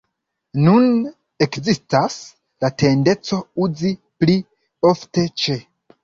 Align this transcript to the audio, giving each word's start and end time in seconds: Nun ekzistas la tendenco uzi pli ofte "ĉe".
Nun 0.67 0.85
ekzistas 1.45 2.15
la 2.65 2.71
tendenco 2.83 3.39
uzi 3.65 3.91
pli 4.23 4.39
ofte 4.93 5.27
"ĉe". 5.43 5.59